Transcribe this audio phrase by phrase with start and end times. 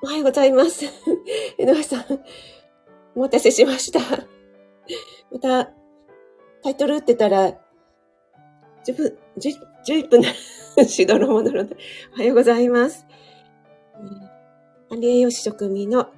[0.00, 0.84] おはようございます。
[1.58, 2.04] 江上さん、
[3.16, 3.98] お待たせしました。
[5.32, 5.72] また、
[6.62, 7.58] タイトル打ってたら、
[8.86, 10.28] 10分、10 11分な、
[10.86, 11.76] しどろもどろで。
[12.12, 13.06] おはようございます。
[14.88, 16.08] 管理栄養士職味の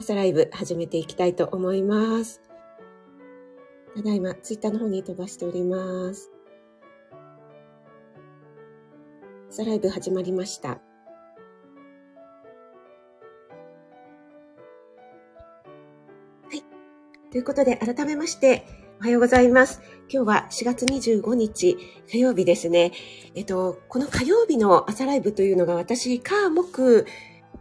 [0.00, 2.40] 朝ライブ始めていきたいと思います。
[3.94, 6.30] ただいま、ツイッターの方に飛ばしております。
[9.50, 10.85] 朝ライブ始まりました。
[17.30, 18.64] ということで、改めまして、
[19.00, 19.82] おはようございます。
[20.08, 21.76] 今日は4月25日
[22.08, 22.92] 火曜日ですね。
[23.34, 27.04] えっと、この火曜日の朝ライブというのが私、火、木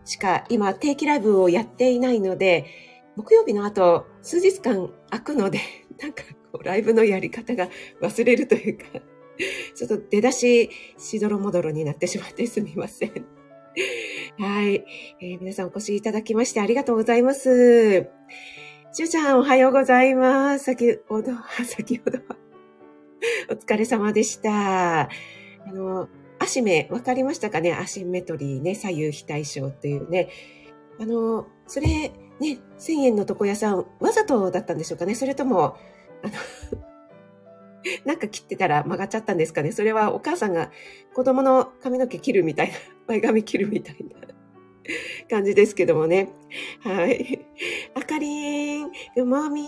[0.06, 2.66] しか今定期ライブをやっていないので、
[3.16, 5.60] 木曜日の後、数日間空くので、
[6.00, 6.24] なんか、
[6.64, 7.70] ライブのやり方が
[8.02, 8.86] 忘れるというか、
[9.76, 13.12] ちょっと出だし、しどろもどろになってしまってすみません。
[14.38, 14.76] はい、
[15.22, 18.10] えー、皆さんお越しいただきましてありがとうございます。
[18.98, 20.64] しゅうちゃん、おはようございます。
[20.64, 22.38] 先ほどは、先ほどは、
[23.50, 25.02] お疲れ様でした。
[25.02, 25.10] あ
[25.66, 26.08] の、
[26.40, 27.74] アシメ、わかりましたかね？
[27.74, 30.30] アシンメトリーね、左右非対称っていうね。
[30.98, 31.88] あの、それ、
[32.40, 35.14] ね、1000円の床屋さん、わざとだったんでしょうかね？
[35.14, 35.76] それとも、
[36.24, 36.34] あの
[38.06, 39.74] なんか切ってたら曲がっちゃったんですかね？
[39.74, 40.72] それはお母さんが
[41.14, 42.76] 子供の髪の毛切るみたいな、
[43.08, 44.25] 前髪切るみたいな。
[45.30, 46.30] 感じですけどもね。
[46.82, 47.46] はい。
[47.94, 49.66] あかりん、ぐもみん、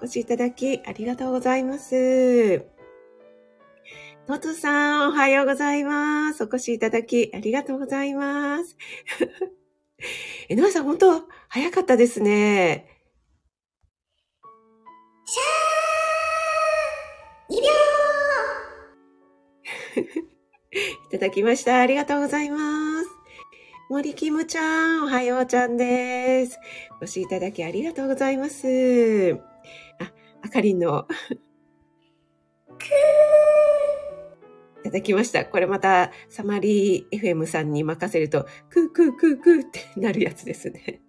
[0.00, 2.64] お越しいただきありがとうございます。
[4.26, 6.44] とつさん、おはようございます。
[6.44, 8.76] お越しいただきありがとうございます。
[10.48, 12.88] えのさん、本当早かったですね。
[15.26, 17.68] シャー !2 秒
[21.08, 21.80] いただきました。
[21.80, 23.01] ありがとうございます。
[23.92, 26.58] 森キムちゃん、おはようちゃんです。
[26.98, 29.38] お越しいただきありがとうございます。
[30.00, 30.10] あ、
[30.40, 31.06] あかりんの、
[34.80, 35.44] いただきました。
[35.44, 41.02] これまた、サマリー FM さんに任せると、クークークークーってなるやつですね。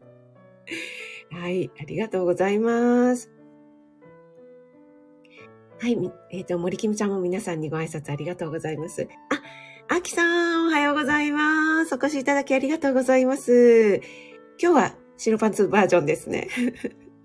[1.31, 3.31] はい、ありがとうございます。
[5.79, 5.97] はい、
[6.31, 9.07] えっ、ー、と、森キムちゃんも皆さんにご挨拶ありがとうございます。
[9.29, 9.62] あ、
[9.95, 11.93] あきさん、おはようございます。
[11.93, 14.01] お越しいただきありがとうございます。
[14.59, 16.47] 今日は白パンツバージョンですね。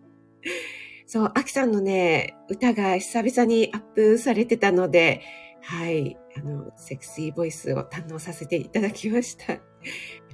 [1.07, 5.23] そう、あきさんのね、歌が久々にアップされてたので、
[5.63, 9.55] はい、あの、セクシーボイスを堪能させていただきました。
[9.57, 9.59] あ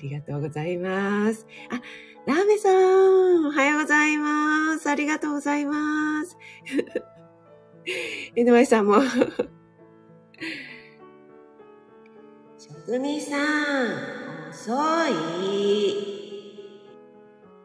[0.03, 1.47] りがとうございます。
[1.71, 1.81] あ、
[2.27, 4.91] ラーメさん、おはようございます。
[4.91, 6.37] ありがとうございます。
[8.35, 8.97] 井上さんも
[12.87, 14.77] すみさん、遅い。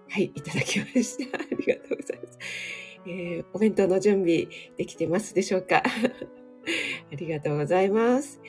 [0.09, 1.37] はい、いただきました。
[1.37, 2.39] ありがとうございます。
[3.05, 4.47] えー、お弁当の準備
[4.77, 5.83] できてますでしょうか？
[7.11, 8.39] ありがとうございます。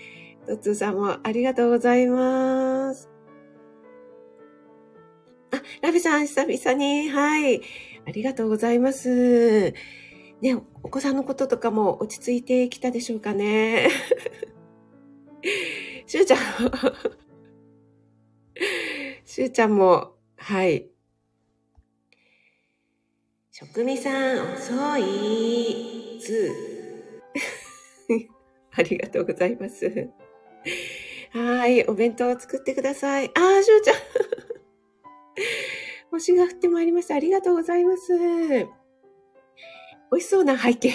[0.46, 3.10] トッツーさんもありがとうございます。
[5.50, 7.62] あ、ラビさん、久々に、はい。
[8.06, 9.74] ありがとうございます。
[10.40, 10.54] ね、
[10.84, 13.88] お子さんのこととかも落ち着いてきたでしょうかね？
[16.10, 16.38] しゅうちゃん。
[19.24, 20.88] しゅうちゃんも、はい。
[23.52, 26.50] 職味さん、遅い、つ。
[28.74, 30.10] ありがとうございます。
[31.30, 31.84] はい。
[31.86, 33.26] お弁当を作ってください。
[33.26, 33.94] ああ、しゅうちゃん。
[36.10, 37.14] 星が降ってまいりました。
[37.14, 38.12] ありがとうございます。
[40.10, 40.92] 美味しそうな背景。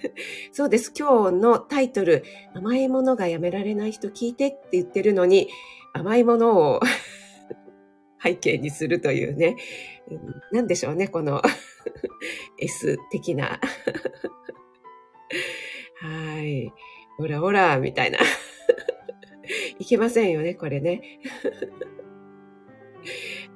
[0.52, 0.92] そうです。
[0.96, 2.22] 今日のタイトル、
[2.54, 5.48] 甘いものがやめられない人聞いてって言ってるのに、
[5.94, 6.80] 甘いものを
[8.22, 9.56] 背景にするというね。
[10.52, 11.40] 何でしょうね、この
[12.58, 13.58] S 的な。
[16.00, 16.70] はい。
[17.16, 18.18] ほらほら、みたいな。
[19.78, 21.20] いけませんよね、これね。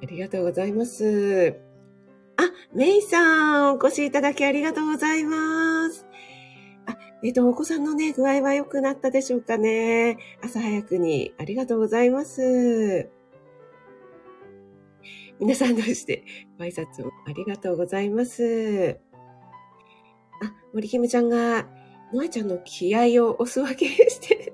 [0.01, 1.72] ありがとうございます。
[2.75, 6.07] メイさん、お越しいただきありがとうございます。
[6.87, 10.17] あ、えっ、と、お子さんのね、具合は良くなったでしょうかね。
[10.41, 13.11] 朝早くにありがとうございます。
[15.39, 16.23] 皆さんどうして
[16.57, 18.99] ご挨拶をありがとうございます。
[20.41, 21.67] あ、森姫ちゃんが、
[22.11, 24.51] ノアちゃんの気合をおすわけして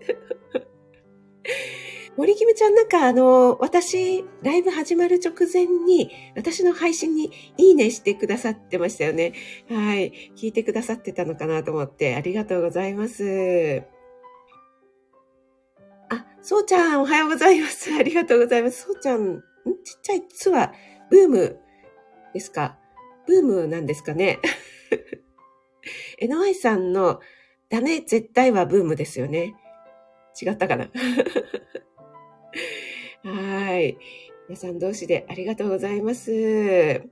[2.19, 9.31] 森キムちゃんなんかあの、私、ライブ始まる直前に、私の配信にいいねしてくださってましたよね。
[9.69, 10.12] はい。
[10.36, 13.83] 聞いてくださってたのかなと思って、ありがとうございます。
[16.10, 17.89] あ、そうちゃん、おはようございます。
[17.95, 18.83] ありがとうございます。
[18.83, 19.42] そうちゃん、ん？
[19.86, 20.74] ちっちゃいつは、
[21.10, 21.57] ブーム
[22.33, 22.77] ですか？
[23.27, 24.39] ブームなんですかね
[26.21, 27.21] ?NY さんの
[27.69, 29.56] ダメ絶対はブームですよね。
[30.42, 30.89] 違ったかな？
[33.24, 33.98] はい。
[34.48, 37.01] 皆さん同士でありがとうございます。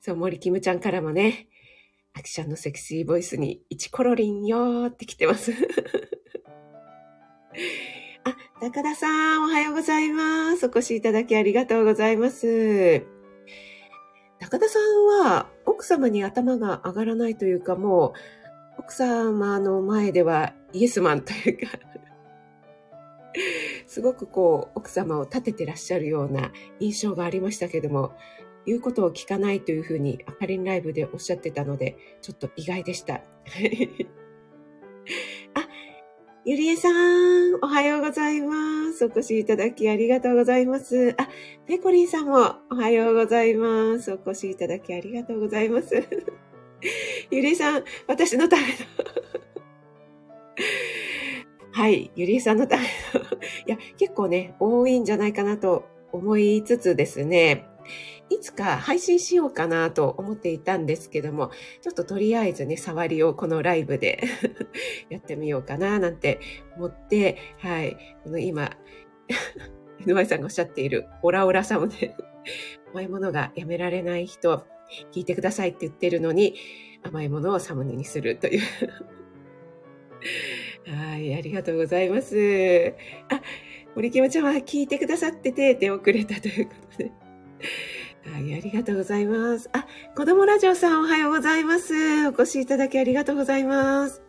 [0.00, 1.48] そう、森キムちゃんからもね、
[2.14, 5.52] アキちゃんのセクシーボイスに1コロリンよーって来てます。
[8.24, 10.66] あ、高田さん、おはようございます。
[10.66, 13.06] お越しいただきありがとうございます。
[14.40, 14.82] 高田さん
[15.24, 18.12] は奥様に頭が上がらないというか、もう
[18.80, 21.78] 奥様の前ではイエスマンというか
[23.86, 28.12] すごくこう、奥様を立ててらっしゃるような印象がありましたけども、
[28.64, 33.14] 言うことを聞かないというふうに、あかりんライブでおっしゃってたので、ちょっと意外でした。
[35.54, 35.68] あ、
[36.44, 39.04] ゆりえさん、おはようございます。
[39.04, 41.14] お越しいただきありがとうございます。
[41.18, 41.28] あ、
[41.66, 44.12] ペコリンさんもおはようございます。
[44.12, 45.94] お越しいただきありがとうございます。
[47.30, 48.68] ゆりえさん、私のための
[51.72, 53.20] はい、ゆりえさんのための。
[53.66, 57.66] いや、結構ね、多いんじゃないかなと思いつつですね、
[58.28, 64.22] いつか配信しようかなと思っていたんですけども、ちょっととりあえずね、触りをこのライブで
[65.08, 66.40] やってみようかななんて
[66.76, 68.76] 思って、はい、この今、
[70.06, 72.14] 井上さんがおっしゃっているオラオラサムネ、
[72.92, 74.64] 甘いものがやめられない人、
[75.12, 76.54] 聞いてくださいって言ってるのに、
[77.02, 78.60] 甘いものをサムネにするという。
[80.86, 82.94] はい、ありがとうございます。
[83.30, 83.40] あ、
[83.94, 87.12] 森キムちゃんは聞いてくださってて、手遅れたということで。
[88.32, 89.68] はい、ありがとうございます。
[89.72, 89.86] あ、
[90.16, 92.28] 子供ラジオさんおはようございます。
[92.28, 94.22] お越しいただきありがとうございます。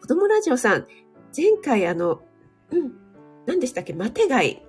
[0.00, 0.86] 子供ラジオさん、
[1.36, 2.22] 前回あの、
[2.70, 2.92] うん、
[3.46, 4.64] 何でしたっけ、マテ貝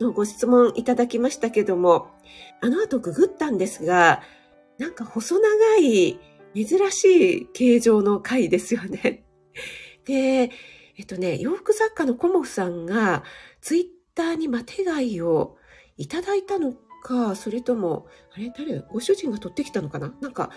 [0.00, 2.08] のご質問いただきましたけども、
[2.60, 4.22] あの後ググったんですが、
[4.78, 6.18] なんか細長い
[6.54, 9.24] 珍しい形状の貝ですよね。
[10.04, 10.50] で、
[10.96, 13.24] えっとね、洋服作家のコモフさんが
[13.60, 13.84] ツイッ
[14.14, 15.56] ターにマテ貝を
[15.96, 18.52] いただいたのか、それとも、あれ？
[18.56, 20.14] 誰ご主人が取ってきたのかな？
[20.20, 20.50] なんか、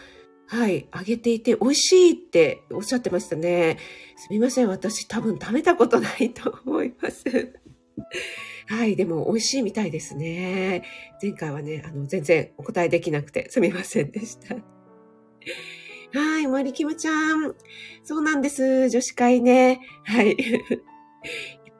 [0.47, 3.77] はい、あげていて美味しいっておっしゃってましたね。
[4.17, 7.23] すみません、私多分食べたことないと思います。
[8.67, 10.83] はい、でも美味しいみたいですね。
[11.21, 14.55] 前回はね、あの、全然お答えできなくてすみませんでした。
[16.15, 17.55] はい、森キムちゃん。
[18.05, 18.89] そうなんです。
[18.89, 19.81] 女子会ね。
[20.05, 20.31] はい。
[20.39, 20.77] いっ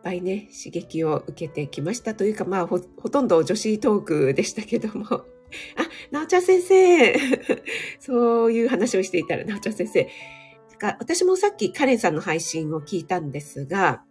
[0.03, 5.05] ぱいね、刺激を受けてきましたというか、まあほ、ほとんど女子トークでしたけども。
[5.09, 5.25] あ、
[6.11, 7.15] なおちゃん先生。
[8.01, 10.09] そういう話をしていたら、なおちゃん先生。
[10.99, 14.03] 私もさっきカレンさんの配信を聞いたんですが、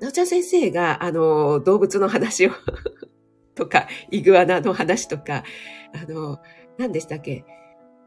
[0.00, 2.50] なおちゃん先生が、あの、動物の話を
[3.54, 5.44] とか、イグアナの話とか、
[5.94, 6.38] あの、
[6.76, 7.44] 何でしたっけ？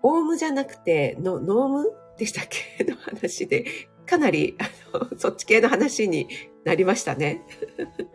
[0.03, 2.83] オウムじゃなくて、の、ノームでしたっけ？
[2.89, 3.65] の話で、
[4.05, 6.27] かなり、あの、そっち系の話に
[6.63, 7.43] なりましたね。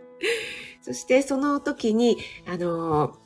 [0.82, 3.16] そしてその時に、あの、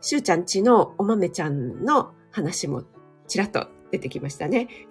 [0.00, 2.84] しゅうちゃんちのお豆ちゃんの話も
[3.26, 4.68] ちらっと出てきましたね。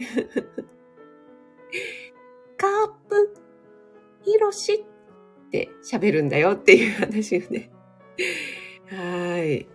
[2.57, 3.35] カープ、
[4.23, 7.71] ヒロシって喋るんだよっていう話をね。
[8.87, 9.67] はい。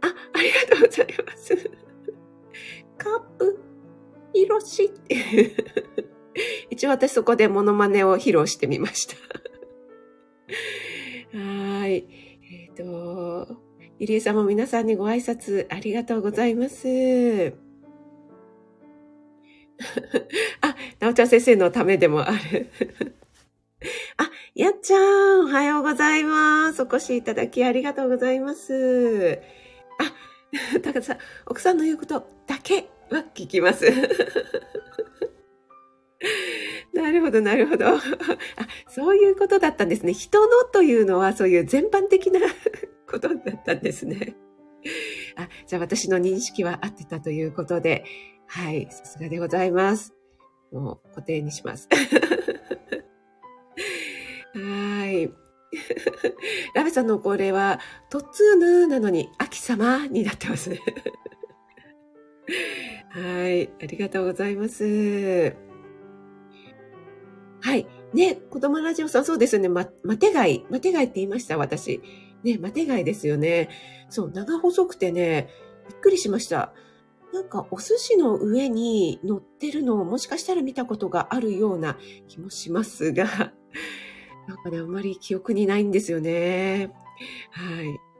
[0.00, 1.81] あ、ありがとうございます。
[4.52, 5.52] カップ、ヒロシっていう。
[6.70, 9.16] 一応私そこでモノマネを披露してみました。
[11.38, 12.06] はい。
[12.50, 13.56] えっ、ー、と、
[13.98, 17.54] ゆりえさんも皆さんにご挨拶ありがとうございます。
[20.60, 22.68] あ、なおちゃん先生のためでもある。
[24.16, 26.82] あ、やっちゃん、おはようございます。
[26.82, 29.40] お越しいただきありがとうございます。
[29.98, 30.12] あ、
[30.80, 33.86] 高田さん、奥さんの言うことだけは聞きます。
[36.92, 37.86] なるほど、なるほど。
[37.96, 38.00] あ、
[38.88, 40.12] そういうことだったんですね。
[40.12, 42.40] 人のというのはそういう全般的な
[43.10, 44.36] ことだったんですね。
[45.36, 48.04] あ、じゃあ私の認識は合ってたということで、
[48.46, 50.12] はい、さすがでございます。
[50.70, 51.88] もう固定にします。
[54.54, 55.32] はい。
[56.74, 60.80] ラベさんのこれは、トッツーヌなのに、秋様になってますね。
[63.10, 63.70] はい。
[63.82, 65.56] ありがとうございます。
[67.60, 67.86] はい。
[68.12, 69.68] ね、子供ラジオさん、そうですよね。
[69.68, 70.66] ま、マテ貝。
[70.70, 72.02] マテ貝って言いました、私。
[72.42, 73.68] ね、マテ貝ですよね。
[74.10, 75.48] そう、長細くてね、
[75.88, 76.74] びっくりしました。
[77.32, 81.96] なんかお寿司の上に乗ってるのをもしかしたら見たことがあるような
[82.28, 83.24] 気もしますが、
[84.46, 86.90] なんかね、あんまり記憶にないんですよね。
[87.50, 88.11] はい。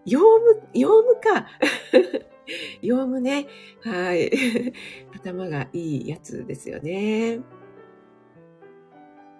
[0.00, 1.46] あ、ヨウム、ヨウムか。
[2.82, 3.46] ヨウムね。
[3.82, 4.30] はい。
[5.14, 7.40] 頭がいいやつですよね。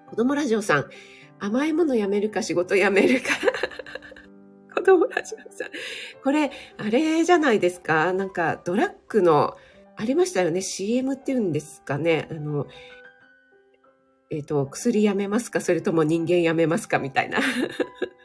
[0.09, 0.90] 子供ラジオさん、
[1.38, 3.29] 甘いものやめるか仕事やめるか。
[4.75, 5.71] 子供ラジオさん。
[6.23, 8.12] これ、あれじゃないですか？
[8.12, 9.57] なんか、ドラッグの、
[9.97, 12.29] ありましたよね ?CM っていうんですかね？
[12.31, 12.67] あの、
[14.31, 15.61] えっ、ー、と、薬やめますか？
[15.61, 16.99] それとも人間やめますか？
[16.99, 17.38] みたいな。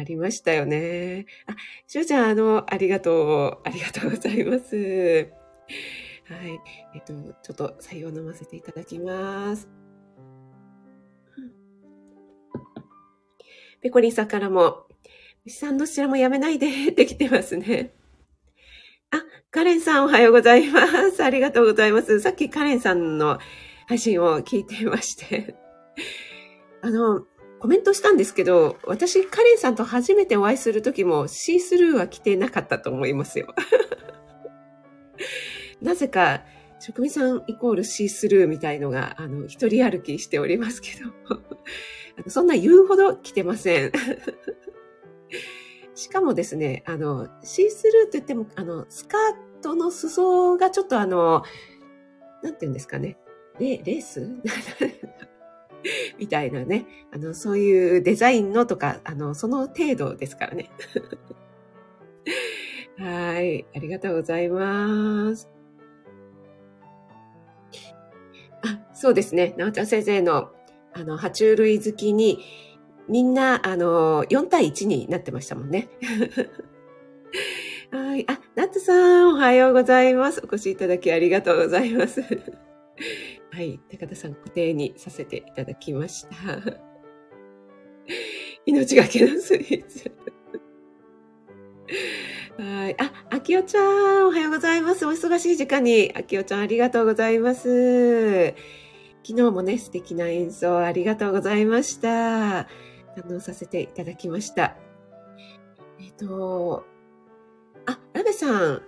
[0.00, 1.26] ありましたよね。
[1.46, 1.54] あ、
[1.86, 3.68] しゅうちゃん、あの、ありがとう。
[3.68, 5.30] ありがとうございます。
[6.24, 6.60] はい。
[6.94, 9.68] えっ、と、ちょっと採用飲ませていただきます。
[13.82, 14.86] ペコリンさんからも、
[15.44, 17.92] 牛さんどちらもやめないでできてますね。
[19.10, 21.22] あ、カレンさんおはようございます。
[21.22, 22.20] ありがとうございます。
[22.20, 23.38] さっきカレンさんの
[23.86, 25.54] 配信を聞いていまして。
[26.80, 27.26] あの、
[27.60, 33.54] コメントしたんですけど、私、カレンさんと初めてお会いするときも、シースルーは着てなかったと思いますよ。
[35.82, 36.42] なぜか、
[36.78, 40.92] 職味さんイコールシースルーみたいのが、あの、一人歩きしておりますけ
[42.24, 43.92] ど、 そんな言うほど着てません。
[45.94, 49.20] しかもですね、あの、シースルーって言っても、あの、スカー
[49.60, 51.42] トの裾がちょっとあの、
[52.42, 53.18] なんて言うんですかね。
[53.58, 54.26] レレース？
[56.18, 56.86] みたいなね。
[57.12, 60.70] あの、そういうデザインのとか、あの、その程度ですからね。
[62.98, 63.66] はい。
[63.74, 65.48] ありがとうございます。
[68.62, 69.54] あ、そうですね。
[69.56, 70.50] なおちゃん先生の、
[70.92, 72.44] あの、爬虫類好きに、
[73.08, 75.88] みんな、あの、4対1になってましたもんね。
[77.90, 78.24] はい。
[78.28, 80.40] あ、ナッツさん、おはようございます。
[80.44, 82.22] お越しいただきありがとうございます。
[83.60, 83.78] はい。
[83.90, 86.30] 高田さん、固定にさせていただきました。
[88.64, 90.10] 命がけのスイーツ。
[92.56, 92.96] はい。
[92.98, 95.04] あ、あきおちゃん、おはようございます。
[95.04, 98.54] お忙しい時間に、あきおちゃん、ありがとうございます。
[99.24, 102.66] 昨日もね、素敵な演奏ありがとうございました。
[103.14, 104.78] 堪能させていただきました。
[106.00, 106.86] えっ、と、
[107.84, 108.82] あ、ラベさん、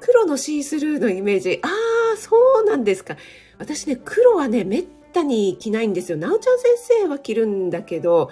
[0.00, 1.60] 黒のシースルーのイメージ。
[1.62, 1.68] あ
[2.12, 3.16] あ、そうなんですか。
[3.60, 6.16] 私ね、黒はね、めったに着ないんですよ。
[6.16, 6.70] なおちゃん先
[7.02, 8.30] 生は着るんだけど、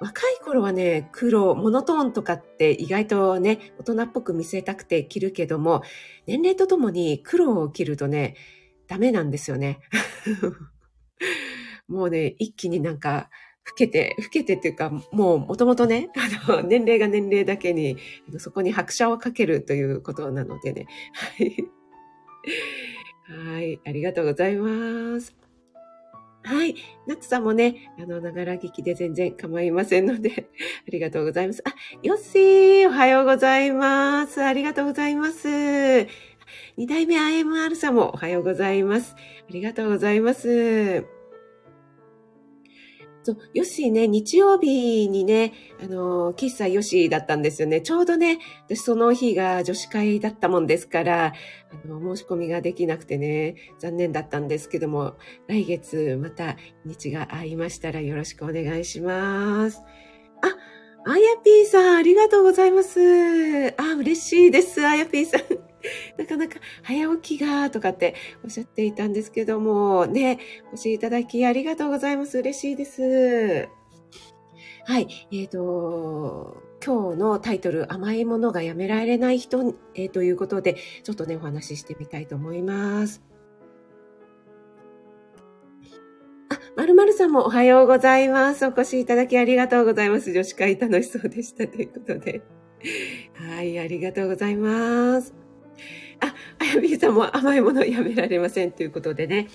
[0.00, 5.82] 若い頃はね、黒、モノトーンとかって意外とね、大人っぽく見せたくて着るけども、
[6.26, 8.36] 年齢とともに黒を着るとね、
[8.86, 9.80] ダメなんですよね。
[11.88, 13.30] もうね、一気になんか、
[13.66, 16.10] 老けて、老けてっていうか、もうもともとね、
[16.46, 17.96] あの、年齢が年齢だけに、
[18.38, 20.86] そこに拍車をかけるということなのでね。
[21.12, 21.56] はい。
[23.24, 23.80] はい。
[23.86, 25.34] ありがとうございます。
[26.44, 26.74] はい。
[27.06, 30.46] 夏さんもね、あの、ながら聞きで全然構いませんので、
[30.86, 31.62] ありがとうございます。
[31.64, 34.42] あ、よっしー、おはようございます。
[34.42, 36.06] ありがとうございます。
[36.76, 39.16] 二代目 IMR さんもおはようございます。
[39.16, 41.13] ありがとうございます。
[43.24, 47.80] そう、ヨッシーね、日曜日にね、あの、喫茶ヨシだったんですよね。
[47.80, 48.38] ちょうどね、
[48.68, 51.32] 私その日が女子会だったもんですから、
[51.72, 55.14] あの、申し込みができなくてね、残念だったんですけども、
[55.48, 59.80] 来月また日が合いましたらよろしくお願いします。
[60.42, 63.00] あ、あやぴーさん、ありがとうございます。
[63.78, 65.73] あ、嬉しいです、あやぴーさん。
[66.18, 68.14] なかなか早起きがとかって
[68.44, 70.38] おっしゃっていたんですけども、ね、
[70.70, 72.38] お越しいただきありがとうございます。
[72.38, 73.68] 嬉しいです。
[74.86, 75.08] はい。
[75.32, 83.22] えっ、ー、と、今日のタイトル、甘いものがやめられない人、えー、ということで、ちょっとね、お話ししてみたいと思います。
[86.50, 88.66] あ、まるまるさんもおはようございます。
[88.66, 90.32] お越しいただきありがとうございます。
[90.32, 92.42] 女子会楽しそうでしたということで。
[93.32, 95.43] はい、ありがとうございます。
[96.64, 99.48] あ、あやびさんも甘いものやめられませんということでね。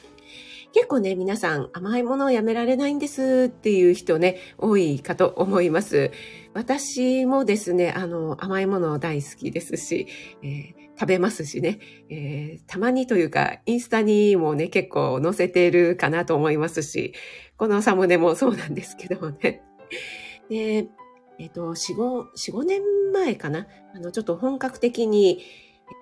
[0.71, 6.11] 結構ね、皆さん甘いものをやめられないんですっていう人ね、多いかと思います。
[6.53, 10.07] 私もですね、あの、甘いもの大好きですし、
[10.43, 17.13] えー、食べますしね、えー、たまにというか、インスタにもね、結構載せてるかなと思いますし、
[17.57, 19.63] このサムネもそうなんですけどもね。
[20.49, 20.87] で、
[21.39, 23.65] えっ、ー、と、4、5、4、5年前かな？
[23.95, 25.41] あの、ちょっと本格的に、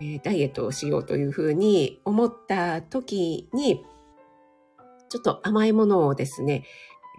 [0.01, 3.83] えダイエットをしようというふうに思った時に、
[5.09, 6.65] ちょっと甘いものをですね、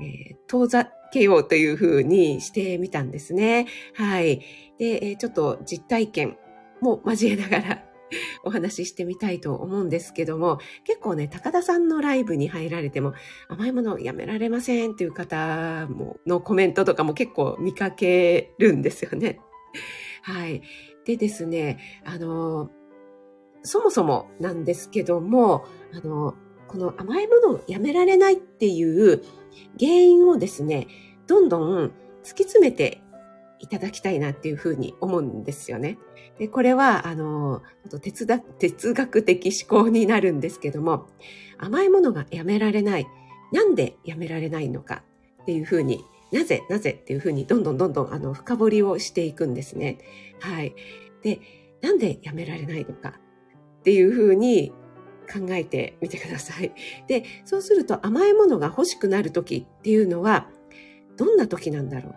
[0.01, 3.67] えー、遠ざけようというふうにしてみたんですね。
[3.95, 4.43] はい。
[4.79, 6.37] で、ちょっと実体験
[6.81, 7.85] も交えながら
[8.45, 13.15] お話ししてみたいと思うんですけども、結構ね、高田さんのライブに入られても、
[13.49, 19.41] 甘いものやめられませんっていう方ものコメントとかも結構見かけるんですよね。
[20.23, 20.63] はい。
[21.09, 22.69] でですね、あの、
[23.63, 26.35] そもそもなんですけども、あの、
[26.69, 29.23] この甘いものをやめられないっていう
[29.81, 30.87] 原因をですね、
[31.27, 33.01] どんどん突き詰めて
[33.59, 35.97] いただきたいなっていうふうに思うんですよね。
[36.39, 41.07] でこれは、あの、哲学的思考になるんですけども、
[41.57, 43.07] 甘いものがやめられない。
[43.51, 45.05] なんでやめられないのか
[45.43, 49.99] っていうふうに、なぜ、なぜっていうふうに、どんどんどんどん、あの、深掘りをしていくんですね。
[50.41, 50.75] はい。
[51.23, 51.41] で、
[51.81, 53.15] なんでやめられないのか
[53.81, 54.73] っていうふうに
[55.33, 56.73] 考えてみてください。
[57.07, 60.49] で、そうすると甘いものが欲しくなる時っていうのは、
[61.17, 62.15] どんな時なんだろ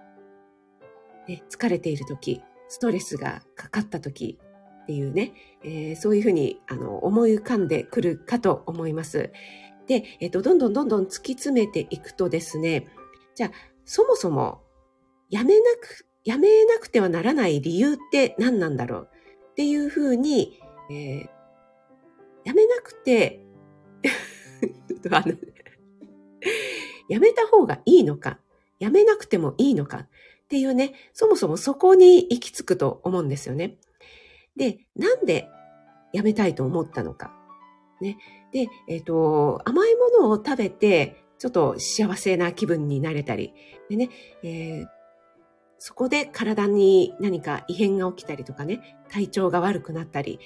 [1.28, 1.32] う。
[1.32, 4.40] ね、疲れている時、ストレスがかかった時
[4.84, 9.32] っていうね、えー、そういうふうにあの思い浮かんでくるかと思います。
[9.88, 12.88] で、えっ、ー、と、どんどんどんどん突き詰めていくとですね、
[13.36, 13.52] じゃあ、
[13.86, 14.62] そもそも、
[15.30, 19.10] やめなく、やめなくてはならない理由って何なんだろう
[19.52, 20.60] っていうふうに、
[20.90, 21.30] えー、
[22.44, 23.46] やめなくて
[27.10, 28.40] やめた方がいいのか、
[28.80, 30.08] やめなくてもいいのかっ
[30.48, 33.78] ていうね、そもそもそこに行き着くと思うんですよね。
[34.56, 35.48] で、なんで
[36.14, 37.34] やめたいと思ったのか。
[38.02, 38.18] ね。
[38.52, 43.52] で、えっ、ー、と、甘いものを食べて、ちょっと幸せな気分になれたり、
[43.90, 44.10] でね、
[44.44, 44.88] えー、
[45.80, 50.40] そこで体に何か異変が起きたりとかね、体調が悪くなったり、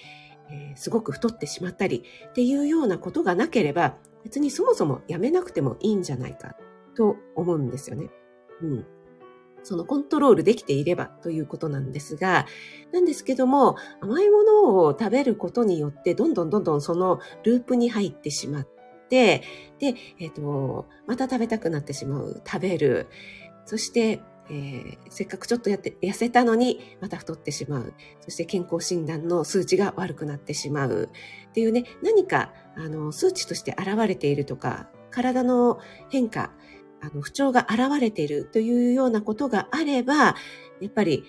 [0.50, 6.56] えー、すごく太ってしまったりっていうようなことがなければ、別にそもそもやめなくてもいいんじゃないか
[6.96, 8.10] と思うんですよね。
[8.62, 8.86] うん。
[9.64, 12.46] そのコントロールできていればということなんですが、
[12.94, 18.75] なんですけども、甘いものを食べることによって、どんどんどんどんそのループに入ってしまって、
[19.10, 19.44] で、
[19.80, 23.08] えっ、ー、と、また食べたくなってしまう、食べる。
[23.66, 27.94] そして、えー、せっかくちょっとやって痩せたのにまた太ってしまう。
[28.22, 31.10] そして健康診断の数値が悪くなってしまう。
[31.50, 36.52] っていうね、何かあの数値として現れているとか、体の変化、
[37.02, 40.36] あの不調が現れているというようなことがあれば、や
[40.88, 41.24] っぱり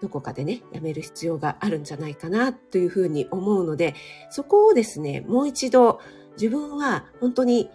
[0.00, 3.94] どこかでね、やめる必要があるんじゃないかなというふうに思うので、
[4.30, 6.00] そこをですね、もう一度
[6.40, 7.70] 自分は本当に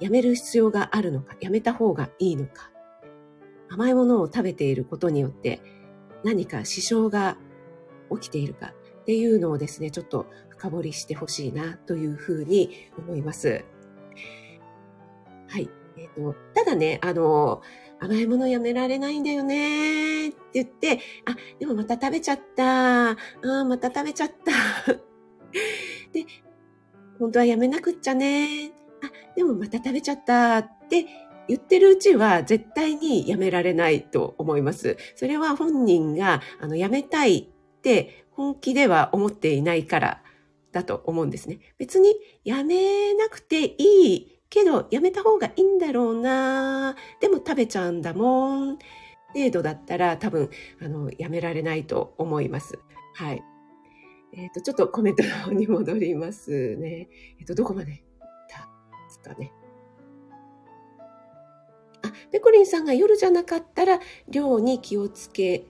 [0.00, 2.70] やめる必要があるのか、やめた方がいいのか、
[3.68, 5.60] 甘いものを食べていることによって
[6.24, 7.36] 何か支障が
[8.10, 13.64] 起きているかっていうのをですね、ちょっと深掘りしてほしいなというふうに思います。
[15.48, 15.68] はい。
[15.98, 17.60] えっ、ー、と、ただね、あの、
[17.98, 23.10] 甘いものやめられないんだよねって言って、あ、でもまた食べちゃった。
[23.10, 23.16] あ
[23.64, 24.92] また食べちゃった。
[26.12, 26.24] で、
[27.20, 28.72] 本当はやめなくっちゃね。
[29.02, 31.06] あ、でもまた食べちゃったって
[31.48, 34.96] 言ってるうちは絶対にやめられないと思います。
[35.16, 40.22] それは本人があのやめたいって本気では思っていないから
[40.72, 41.58] だと思うんですね。
[41.76, 48.78] 別にやめなくていいけどやめた方がいいんだろうなでも食べちゃうんだもん。
[49.34, 50.50] 程度だったら多分
[50.82, 52.78] あのやめられないと思います。
[53.14, 53.42] はい。
[54.32, 57.08] えっ、ー、と、ちょっとコメントの方に戻りますね。
[57.38, 58.04] えっ、ー、と、どこまで行っ
[58.48, 58.68] た
[59.06, 59.52] ですかね。
[62.02, 65.66] あ、ペコリンさんが夜じゃなかったら量に気をつけ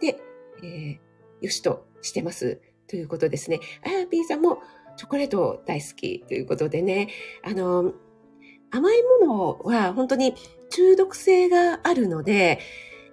[0.00, 0.20] て、
[0.62, 0.98] えー、
[1.40, 2.60] よしとしてます。
[2.86, 3.58] ということですね。
[3.82, 4.62] あやぴーさんも
[4.96, 7.08] チョコレート大好きということでね、
[7.42, 7.94] あの、
[8.70, 10.34] 甘いものは本当に
[10.70, 12.58] 中毒性があるので、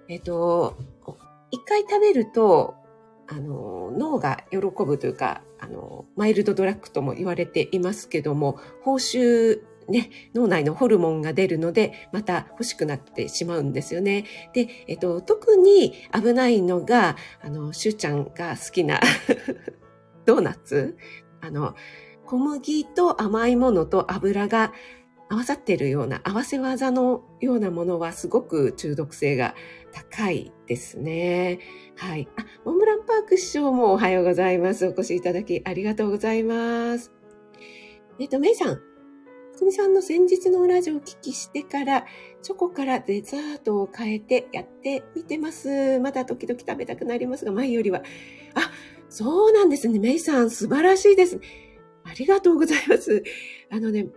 [0.08, 0.76] えっと、
[1.50, 2.74] 一回食べると、
[3.30, 14.24] あの、脳が喜ぶというか、あの、マイルドドラッグとも言われていますけども、報酬ね、脳内のホルモンが出るので、また欲しくなってしまうんですよね。
[14.52, 19.00] で、えっと、特に危ないのが、あの、しゅうちゃんが好きな
[20.26, 20.96] ドーナツ
[21.40, 21.74] あの、
[22.26, 24.72] 小麦と甘いものと油が
[25.30, 29.54] 合わさっているような合わせ技のようなものはすごく中毒性が
[29.92, 31.60] 高いですね。
[31.96, 32.28] はい。
[32.36, 34.86] あ、モンブランパーク師匠もおはようございます。
[34.86, 37.12] お越しいただきありがとうございます。
[38.18, 38.80] えっと、メイさん、
[39.56, 42.06] くみさんの先日のラジオをお聞きしてから、
[42.42, 46.00] チョコからデザートを変えてやってみてます。
[46.00, 48.02] まだ時々食べたくなりますが、前よりは。
[48.54, 48.72] あ、
[49.08, 50.00] そうなんですね。
[50.00, 51.38] メイさん、素晴らしいです。
[52.02, 53.22] ありがとうございます。
[53.70, 54.08] あのね、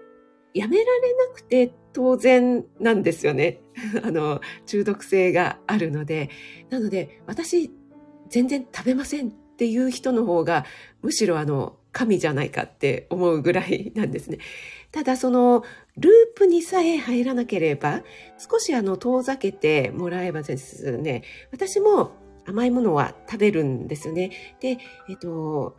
[0.53, 3.61] やめられなくて当然なんですよね。
[4.03, 6.29] あの、中毒性があるので。
[6.69, 7.71] なので、私、
[8.29, 10.65] 全然食べませんっていう人の方が、
[11.01, 14.39] むしろあの、神じゃないかって思うぐらいなんですね。
[14.91, 15.63] ただその、
[15.97, 18.03] ループにさえ入らなければ、
[18.37, 22.11] 少しあの、遠ざけてもらえばですね、私も
[22.45, 24.31] 甘いものは食べるんですね。
[24.59, 25.77] で、えっと、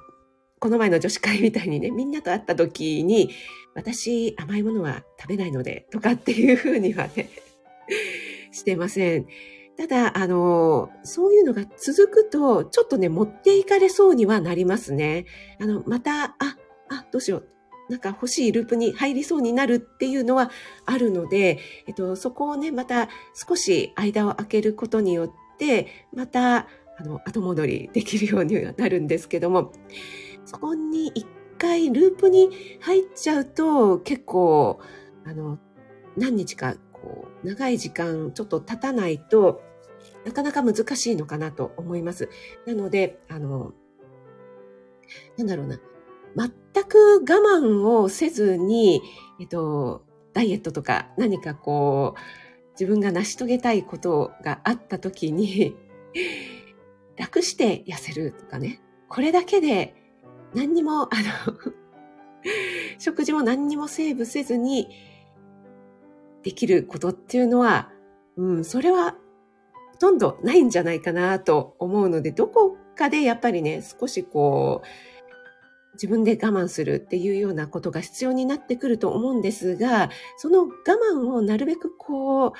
[0.65, 3.29] この前の女子会みたいにね、みんなと会った時に、
[3.75, 7.29] 私甘いものは食べないので、とかっていうふうにはね、
[8.51, 9.27] してません。
[9.77, 15.27] ただ、あの、そういうのが続くと、ちょっとね、持っていかれそうにはなりますね。
[15.61, 16.57] あの、また、あ、
[16.89, 17.49] あ、どうしよう。
[17.91, 20.51] なんか欲しいループに入りそうになるっていうのは
[20.87, 29.71] あるので、えっと、そこをね、また少し間を空けることによって、また、あの、後戻りできるようにはなるんですけども、
[30.45, 31.27] そこに一
[31.59, 34.81] 回ループに入っちゃうと、結構、
[35.25, 35.59] あの、
[36.17, 39.63] 何日かこう、長い時間ちょっと経たないと
[40.25, 42.29] なかなか難しいのかなと思います。
[42.67, 43.73] なので、あの、
[45.37, 45.81] なんだろうな。
[46.37, 49.03] 全く我慢をせずに、
[49.41, 52.21] えっと、ダイエットとか何かこう、
[52.73, 55.77] 自分が成し遂げたいことがあった時に、
[57.17, 58.81] 楽して痩せるとかね。
[59.09, 59.95] これだけで
[60.55, 61.59] 何にも、あの
[62.99, 64.89] 食事も何にもセーブせずに、
[66.43, 67.91] できることっていうのは、
[68.37, 69.17] うん、それは
[69.93, 74.87] ほとんどないんじゃないかなと思うので、どこかでやっぱりね、少しこう、
[75.95, 80.69] 自分で我慢するっていうようなことが必要になってくると思うんですが、その我
[81.15, 82.53] 慢をなるべくこう、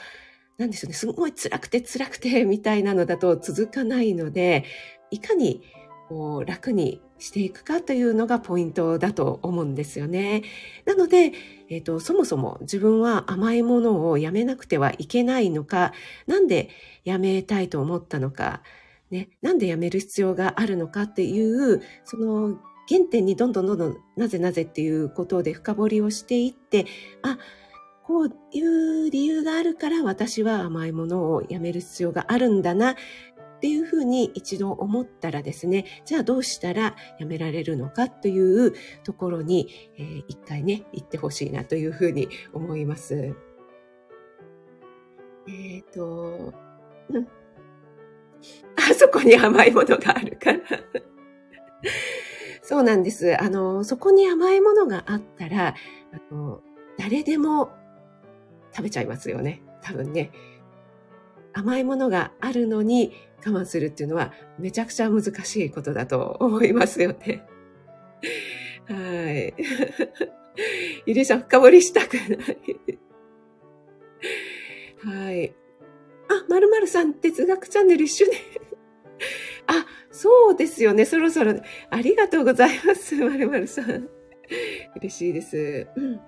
[0.57, 4.65] なんでしょうね、すごい辛くて辛くてみたいなのだと続かないので、
[5.11, 5.63] いかに
[6.09, 10.43] こう楽にしていくかというのがポイントだと思うんですよね。
[10.85, 11.33] なので、
[11.69, 15.93] えっ、ー、と、そもそも自分は甘いものをやめなくてはいけないのか、
[16.27, 16.71] なんで
[17.05, 18.63] やめたいと思ったのか、
[19.11, 26.87] ね、なんでやめる必要があるのかっていう、その原点にどんどんどんどんなぜなぜっていうことで深掘りをしていって、
[27.23, 27.39] あ、
[28.03, 32.97] こういう理由があるから私は甘いものをやめる必要があるんだな。
[33.65, 38.75] っていうふうに一度思ったらですね、じゃあどうしたらやめられるのかという
[39.05, 43.35] ところに、えー、一回ね、行ってほしいなというふうに思います。
[45.49, 46.53] えっ、ー、と、
[47.09, 47.27] うん。
[48.77, 50.61] あそこに甘いものがあるから
[52.61, 53.41] そうなんです。
[53.43, 55.75] あの、そこに甘いものがあったら、
[56.13, 56.61] あの、
[56.99, 57.71] 誰でも
[58.77, 59.63] 食べちゃいますよね。
[59.83, 60.33] 多分ね。
[61.55, 63.15] 甘いものがあるのに
[63.47, 67.47] 我慢するっていうのはめちゃくちゃ難しいことだと思いますよね。
[68.89, 69.55] はい。
[71.07, 72.99] ゆりさん深掘りしたくない。
[75.05, 75.55] はい。
[76.29, 78.33] あ、まるまるさん哲学チャンネル一緒に。
[79.67, 81.05] あ、そうですよね。
[81.05, 81.55] そろそろ、
[81.91, 83.15] ありがとうございます。
[83.25, 84.09] まるまるさん。
[84.97, 85.87] 嬉しいです。
[85.97, 86.21] うん。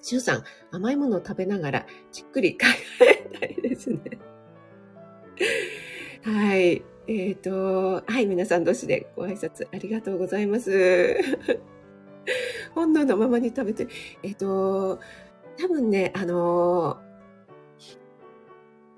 [0.00, 2.66] しゅうさん、甘いものを食べながらじっくり考
[3.00, 3.98] えたいですね。
[6.24, 6.82] はい。
[7.06, 11.16] えっ、ー、と、はい、皆さん同士でご挨拶ありがとうございます。
[12.74, 13.88] 本能のままに食べて、
[14.22, 15.00] えっ、ー、と、
[15.58, 16.98] 多分ね、あの、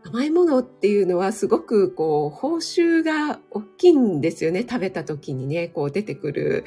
[0.05, 4.63] 甘いものっていうのはすごくこう、報酬が大きいんですよね。
[4.69, 6.65] 食べた時にね、こう出てくる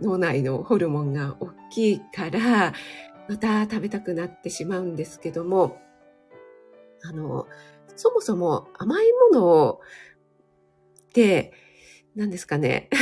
[0.00, 2.72] 脳内のホルモンが大きいから、
[3.28, 5.80] また食べたくなってしまうんですけども、
[7.04, 7.46] あの、
[7.96, 9.80] そもそも甘いものを、
[11.14, 11.52] で、
[12.14, 12.88] 何ですかね。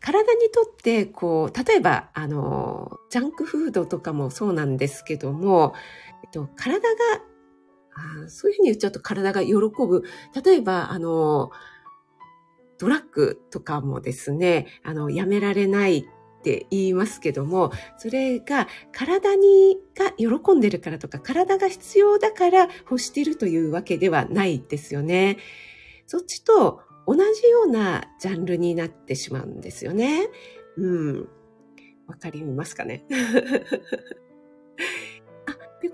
[0.00, 5.74] 体にとって、こう、例えば、あの、ジャンクフードとかもそうなんですけども、
[6.24, 6.88] えっと、体が、
[8.24, 10.04] あそういうふうに言っちゃうと体が喜ぶ。
[10.44, 11.50] 例えば、あの、
[12.78, 16.06] ドラッグとかもですね、あの、やめられない
[16.38, 25.38] って言いますけども、それが体にが喜んでるからとか、体が必要だから欲しているというわけではないですよね。
[26.06, 30.28] そっちと同じようなジャンルになってしまうんですよね。
[30.76, 31.28] うん。
[32.06, 33.04] わかりますかね？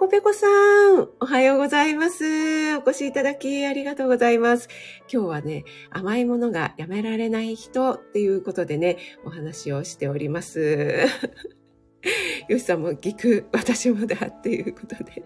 [0.02, 2.76] コペコさん、おはようございます。
[2.76, 4.68] お越しいただきありがとうございます。
[5.08, 11.06] 今日はね、甘いものがやめられない人っていうことでね、お話をしております。
[12.50, 15.22] よしさんもギク、私もだっていうことで。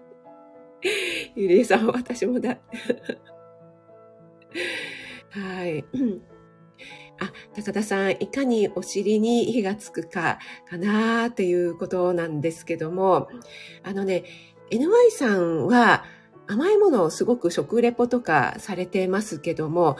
[1.35, 2.59] ゆりえさん、私もだ。
[5.31, 5.87] はい。
[7.19, 13.31] あ、高田さん、いかにお尻に火がつくか、かなっていうことなんですけども、
[13.83, 14.25] あのね、
[14.71, 16.05] NY さんは
[16.47, 19.97] 甘いものをすごく食レポとかされてますけども、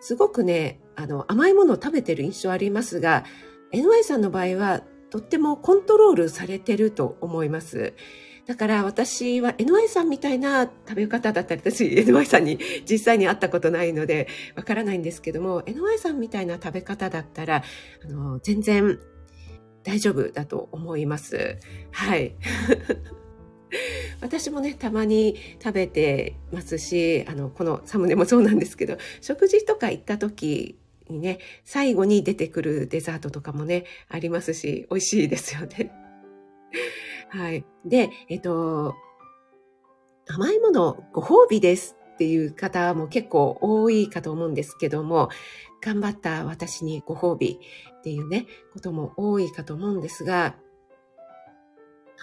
[0.00, 3.24] すごくね、あの、甘いものを食べてる印象ありますが、
[3.72, 7.92] NY さんの場合は、とってもコントロールされてると思います。
[8.46, 12.58] だから私は NY さんみたいな食べ方だったり、私 NY さんに
[12.90, 17.62] 実際に会ったことないのでわからないんですけども、NY さんみたいな食べ方だったら、
[18.04, 18.98] あの、全然
[19.84, 21.58] 大丈夫だと思います。
[21.92, 22.34] はい。
[24.20, 35.92] 私もね、たまに食べてますし、あの、このサムネもそうなんですけど、食事とか行った時にね、最後に出てくるデザートとかもね、ありますし、美味しいですよね。
[37.30, 37.64] はい。
[37.84, 38.94] で、えっと、
[40.26, 45.30] 甘いものご褒美ですっていう方も結構多いかと思うんですけども、
[45.80, 47.58] 頑張った私にご褒美
[47.98, 50.56] っていうね、ことも多いかと思うんですが、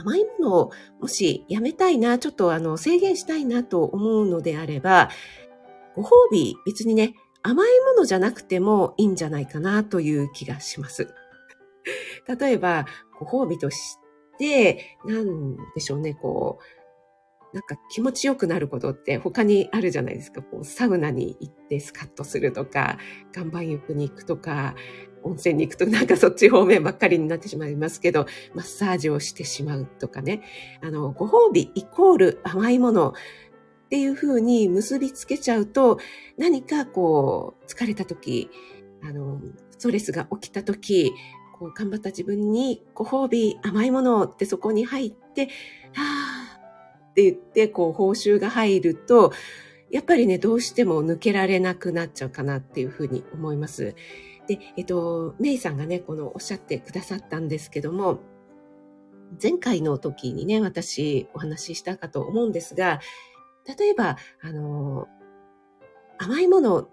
[0.02, 5.10] 甘いものをもしやめたいな、ちょっとあの制限したいなと思うのであれば、
[5.96, 11.08] ご褒美別にね、甘いものじゃなくてもいいんじゃないかなという気がします。
[12.40, 12.86] 例えば、
[13.20, 13.98] ご褒美とし
[14.38, 16.80] て、なんでしょうね、こう、
[17.54, 20.44] なんか気持ちよくなることって他にあるじゃないですか。
[20.44, 23.00] こうサウナに行ってスカッとするとか、
[23.36, 24.76] 岩盤浴に行くとか、
[25.24, 30.42] 温泉に行くとなんかそっち方面ばっかりになってしまいますけど、マッサージをしてしまうとかね。
[30.82, 33.14] あの、ご褒美イコール甘いものっ
[33.90, 36.00] ていうふうに結びつけちゃうと、
[36.38, 38.50] 何かこう、疲れた時、
[39.04, 41.12] あの、ストレスが起きた時、
[41.58, 45.50] こう、頑張った自分にご褒美甘いものってそこに入って、
[45.94, 49.34] はぁって言って、こう、報酬が入ると、
[49.92, 53.96] やっぱりね、どうしても抜けられなくなっちゃうかなっていうふうに思います。
[54.50, 58.20] で、えっと、メイさんがね、このおっしゃってくださったんですけども、
[59.42, 63.00] 前回の時にね、私お話ししたかと思うんですが、
[63.78, 65.08] 例えば、あの、
[66.18, 66.90] 甘いものっ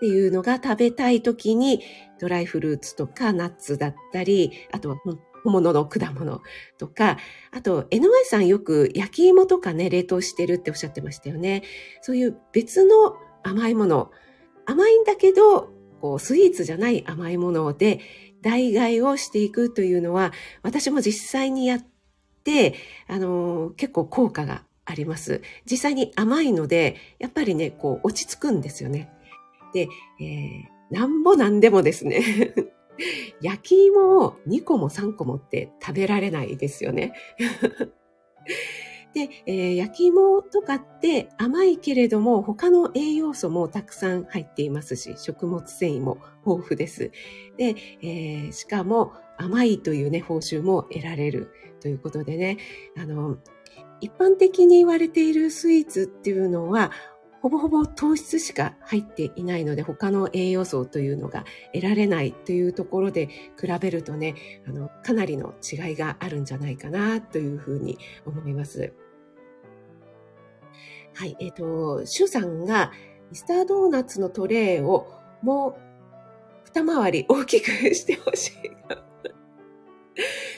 [0.00, 1.84] ていうのが食べたい時に、
[2.18, 6.42] ドライフルーツとかナッツだったり、あとは本物の果物
[6.78, 7.16] とか、
[7.52, 11.62] あと NY さんよく焼き芋とかね、冷凍してるっておっしゃってましたよね。
[12.02, 14.10] そういう別の甘いもの、
[14.64, 18.00] 甘いんだけど、こう、スイーツじゃない甘いもので
[18.42, 20.32] 代替をしていくというのは、
[20.62, 21.86] 私も実際にやっ
[22.44, 22.74] て、
[23.08, 25.42] あの、結構効果があります。
[25.70, 29.10] 実際に甘いので、やっぱりね、こう、落ち着くんですよね。
[29.72, 29.88] で、
[30.20, 32.22] えー、なんぼなんでもですね
[33.42, 37.12] 焼き芋を2個も3個もって食べられないですよね。
[39.16, 47.12] で、えー、焼き芋とかって甘いけれども他の栄養素もたくさん入っていますし、食物繊維も豊富です。
[47.56, 51.50] で、えー、しかも甘いというね、報酬も得られる
[51.80, 52.58] ということでね、
[52.98, 53.38] あの、
[54.02, 56.90] 一般的に言われているスイーツっていうのは、
[57.40, 64.34] ほぼほぼ糖質しか入っていないので、他の栄養素というのが得られないというところで比べるとね、
[64.66, 68.92] あの、かなりの違いがあるんじゃないかなというふうに思います。
[71.16, 72.92] はい、えっ、ー、と、シュさんが
[73.30, 75.74] ミスタードーナツのトレイをもう
[76.66, 78.52] 二回り大きくしてほしい。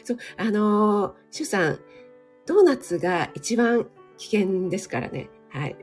[0.03, 1.79] そう、あのー、シュさん、
[2.45, 5.31] ドーナツが一番危険ですからね。
[5.51, 5.77] はい。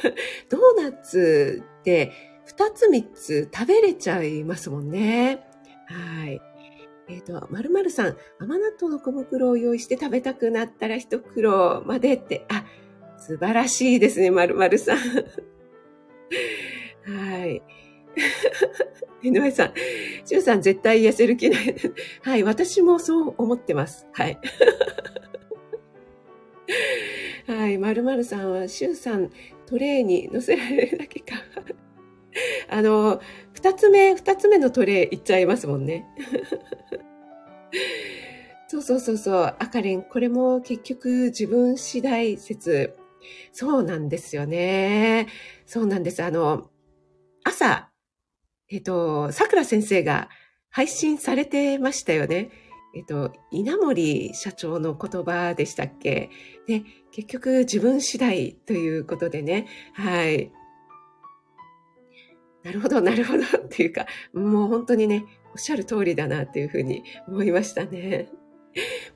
[0.48, 2.12] ドーナツって
[2.46, 5.46] 二つ三つ食べれちゃいますもんね。
[5.86, 6.40] はい。
[7.08, 12.64] えっ、ー、と、まるまるさん、甘納豆の小袋を用意して食べたくなったら一袋までって、あ、
[13.24, 14.98] 素晴らしいですね、まるまるさん。
[14.98, 15.02] は
[17.46, 17.62] い。
[19.22, 19.72] 井上さん、
[20.24, 21.76] しゅうさん絶対痩せる気ない。
[22.22, 24.08] はい、私もそう思ってます。
[24.12, 24.40] はい。
[27.46, 29.30] はい、まるまるさんは、しゅうさん、
[29.66, 31.36] トレイに乗せられるだけか。
[32.68, 33.20] あの、
[33.52, 36.06] 二つ目、二つ目のトレイいっちゃいますもんね。
[38.66, 39.56] そうそうそうそう。
[39.58, 42.96] あかりん、これも結局自分次第説。
[43.52, 45.28] そうなんですよね。
[45.66, 46.22] そうなんです。
[46.22, 46.70] あの、
[47.44, 47.90] 朝、
[48.68, 50.28] えっと、桜先生が
[50.70, 52.50] 配信されてましたよね。
[52.94, 56.30] えっと、稲森社長の言葉でしたっけ？
[56.66, 59.66] で、結局自分次第ということでね。
[59.94, 60.52] はい。
[62.62, 68.28] なるほど、なるほどっていうか、もう本当にね、おっしゃる通りだなっていうふうに思いましたね。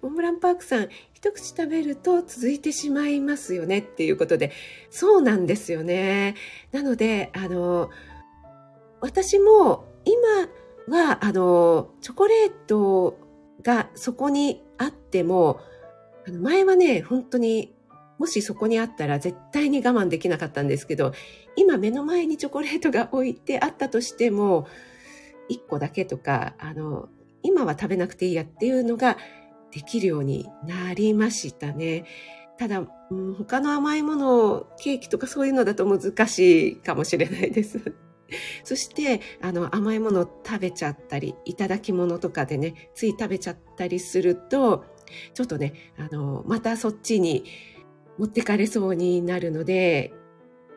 [0.03, 0.89] モンブランパークさん、
[1.27, 4.53] 一口食べると続いてしまいますよねっていうことで、
[4.91, 6.37] そうなんですよね。
[6.71, 7.91] なので、あの、
[9.01, 13.19] 私も今は、あの、チョコレート
[13.63, 15.61] がそこにあっても、
[16.29, 17.75] あの前はね、本当に
[18.19, 21.13] もしそこにあったら絶対に我慢できなかったんですけど、
[21.57, 24.69] 今目の前にチョコレートが置いてあったとしても、
[25.51, 27.09] 1個だけとか、あの、
[27.43, 29.17] 今は食べなくていいやっていうのが
[29.73, 32.05] できるようになりましたね。
[32.59, 37.95] ただ、うん、他の甘いもの、ケーキとかそういうのだと難しいかもしれないです。
[38.65, 44.85] そして、あの、甘いものを食べちゃったり、いただき物とかでね、つい食べちゃったりすると、
[45.35, 47.45] ちょっとね、あの、またそっちに
[48.19, 50.13] 持ってかれそうになるので、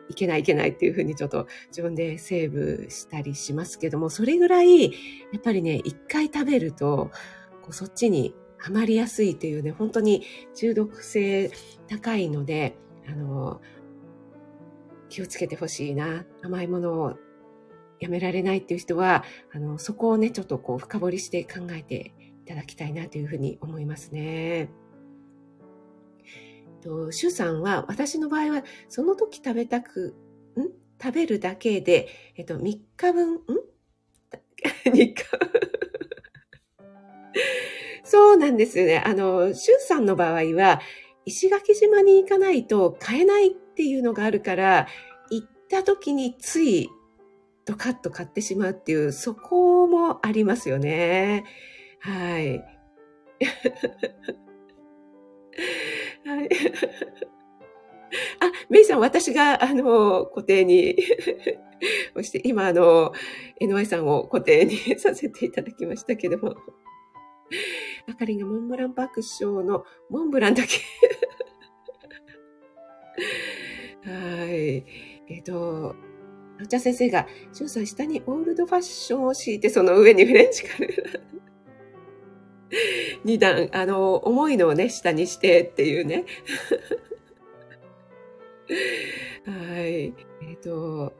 [0.08, 4.90] いけないいけないっていうふうにちょっと自分でセーブしたりしますけども、それぐらい、や
[5.38, 7.10] っぱりね、一回食べると、
[7.62, 10.22] こうそっちにハマりやすいというね、本当に
[10.54, 11.50] 中毒性
[11.88, 12.76] 高いので、
[13.08, 13.60] あの、
[15.08, 16.24] 気をつけてほしいな。
[16.42, 17.14] 甘いものを
[17.98, 22.12] やめられないっていう人は、あの、そこをね、ちょっとこう深掘りして考えて
[22.44, 24.70] いただきたいなというふうに思いますね。
[26.82, 30.16] と、シュさんは、私の場合は、その時食べたく、
[30.56, 30.68] ん？
[31.02, 33.38] 食べるだけで、えっと、3日分、ん
[34.84, 35.59] ?3 日分
[38.10, 39.00] そうなんですよね。
[39.06, 40.80] あの、シュさんの場合は、
[41.26, 44.88] 石垣島に行かないと買えないっていうのがあるから、
[45.30, 46.88] 行った時につい
[47.64, 51.44] ドカッと買ってしまうっていう、そこもありますよね。
[52.00, 52.58] はい。
[56.26, 56.48] はい。
[58.40, 60.96] あ、メイさん、私が、あの、固定に
[62.16, 63.12] そして、今、あの、
[63.60, 66.56] NY さんを固定に させていただきましたけども。
[68.10, 70.80] あかりがモンブラン爆笑のモンブランだけ
[74.10, 74.84] はい。
[75.28, 75.94] えっ、と、
[76.60, 81.20] お茶先生が、しゅうさん下にオールドファッションを敷いて、その上にフレンチカレー。
[83.24, 86.24] 二段、あの、重いのをね、下にしてっていうね。
[89.46, 89.86] はい。
[89.86, 91.12] えっ、ー、と、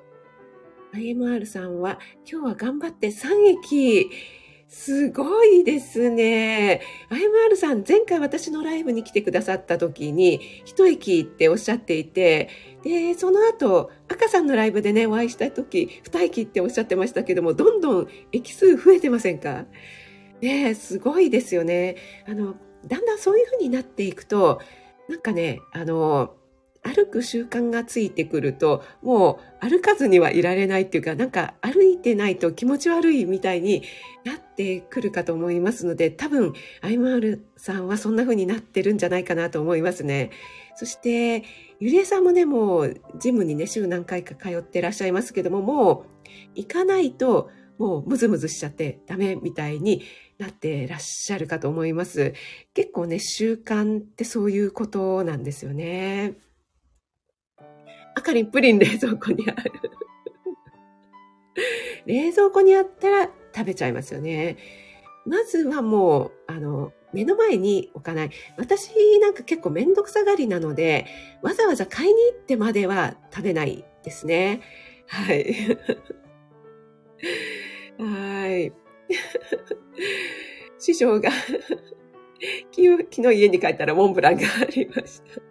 [0.95, 2.01] IMR さんは、
[2.31, 3.29] 今日は頑張って3
[3.61, 4.11] 駅。
[4.73, 6.81] すごいですね。
[7.11, 12.49] IMR さん、前回私のライブに来てくださった時に、一駅っておっしゃっていて、
[12.85, 19.67] で、その後、赤さんのライブでね、お会いした時、二駅っておっしゃってましたけども、どんどん駅数増えてませんか？
[20.41, 21.97] ねすごいですよね。
[22.29, 22.55] あの、
[22.87, 24.61] だんだんそういう風になっていくと、
[25.09, 26.37] なんかね、あの、
[26.83, 33.83] 歩く習慣がついてくると、もう歩かずにはいられないっていうか、なんか歩いてないと気持ち悪いみたいに
[34.25, 40.31] なってくるかと思いますので、多分、アイマールさんはそんな風になってるんじゃないかなと思いますね。
[40.77, 41.45] そして、
[41.81, 50.03] ゆりえさんもね、もうジムにね、週何回か通ってらっしゃいますけども、もう行かないと、もうムズムズしちゃってダメみたいに
[50.39, 52.35] なってらっしゃるかと思います。
[52.75, 56.35] 結構ね、習慣ってそういうことなんですよね。
[58.15, 59.73] あかりプリン冷蔵庫にある。
[62.07, 64.57] 冷蔵庫にあったら食べちゃいますよね。
[65.27, 68.31] まずはもう、あの、目の前に置かない。
[68.57, 71.07] 私なんか結構めんどくさがりなので、
[71.43, 74.61] わざわざ買いに行ってまでは食べないですね。
[75.07, 75.55] はい。
[77.99, 78.73] はい。
[80.79, 85.43] 師匠が昨日家に帰ったらモンブランがありました。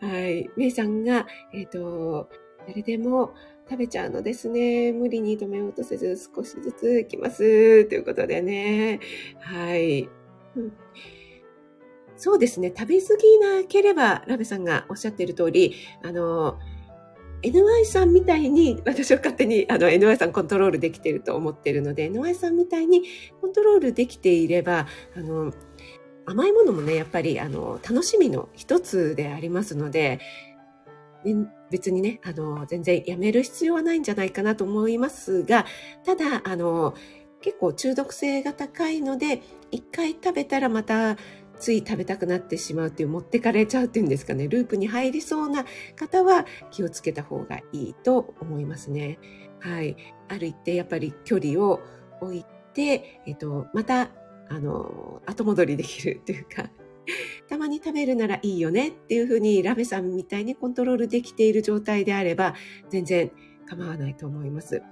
[0.00, 0.50] はい。
[0.56, 2.28] メイさんが、えっ、ー、と、
[2.66, 3.34] 誰でも
[3.68, 4.92] 食べちゃうのですね。
[4.92, 7.84] 無理に止めようとせず少しずつ行きます。
[7.86, 9.00] ということでね。
[9.40, 10.08] はい。
[10.56, 10.72] うん、
[12.16, 12.72] そうですね。
[12.76, 16.58] 食べ過ぎなければ、ラベさんがおっしゃっている通り、あの、
[17.42, 23.02] NY さんみたいに、私は勝手にあの NY さんコントロールできていると思っているので、NY さんみたいに
[23.40, 25.52] コントロールできていれば、あの、
[26.26, 30.20] 甘いものもね、やっぱりあの、楽しみの一つでありますので、
[31.24, 35.66] ね、別にね、あの、全然やめる必要はないんじゃないかなと思いますが、
[36.04, 36.94] ただ、あの、
[37.40, 41.16] 結構中毒性が高いので、一回食べたらまた
[41.58, 45.64] つい食べたくなってしまうっていう持ってかれちゃうっていうんですかねループに入りそうな
[45.96, 49.18] 方は気をつけた方がいいと思いますね。
[49.60, 49.96] はい、
[50.28, 51.80] ある一定やっぱり距離を
[52.20, 52.44] 置い
[52.74, 54.10] て、えっと、また
[54.48, 56.70] あの後戻りできるっていうか
[57.48, 62.54] たまに食べるならいいよねっていうふうにラベさんみたいにコントロールできている状態であれば
[62.90, 63.30] 全然
[63.66, 64.82] 構わないと思います。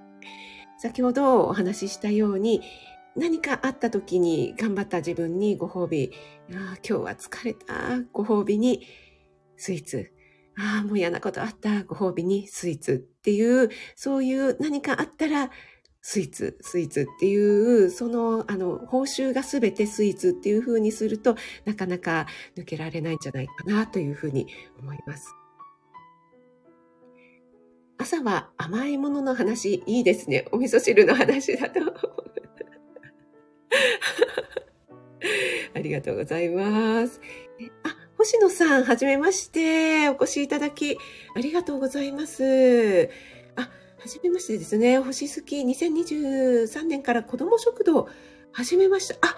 [0.78, 2.61] 先ほどお話ししたように
[3.16, 6.12] 何かあった時に頑張った自分にご褒美、
[6.50, 8.86] あ今日は疲れたご褒美に
[9.57, 10.12] スイーツ、
[10.59, 15.50] ああ、もう嫌なことあったご褒美にスイーツっていう、そういう何かあったら
[16.07, 21.34] スイーツ、スイーツっていう、その、あの、報酬がすべてスイーツっていう風にすると、
[21.64, 22.26] なかなか
[22.59, 24.46] 抜けられないんじゃないかなというふうに
[24.78, 25.34] 思います。
[27.96, 30.44] 朝は甘いものの話、いいですね。
[30.52, 31.80] お味噌汁の話だと。
[35.72, 37.18] ありがとうございます。
[37.82, 40.11] あ、星野さん、はじめまして。
[40.11, 40.98] お越しいただき、
[41.34, 43.09] ありがとうございます。
[44.05, 44.98] あ、はじめましてですね。
[44.98, 48.07] 星好き2023年から子供食堂、
[48.52, 49.14] 始めました。
[49.22, 49.34] あ、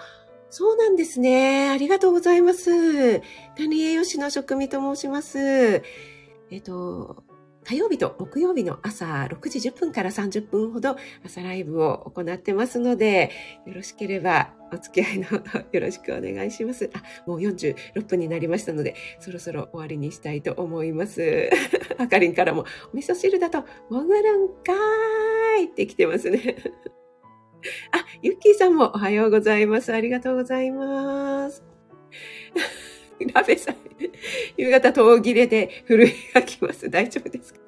[0.49, 1.69] そうなんですね。
[1.69, 3.21] ありがとうございます。
[3.57, 5.39] 管理栄養士の職味と申します。
[5.39, 7.23] えっと、
[7.63, 13.31] 火曜日と木曜日の朝6時10分から30分ほど朝ライブを行ってますので、
[13.65, 15.27] よろしければお付き合いの
[15.71, 16.89] よろしくお願いします。
[16.93, 21.49] あ、もう46分になりましたので、そろそろ終わりにしたいと思います。
[21.97, 26.55] あかりんからも、お味噌汁だと潜るんかーいって来てますね。
[27.91, 29.93] あ、ゆっきーさんもおはようございます。
[29.93, 31.63] ありがとうございます。
[33.33, 33.75] ラベさん、
[34.57, 36.89] 夕方途切れで震えがきます。
[36.89, 37.59] 大丈夫ですか？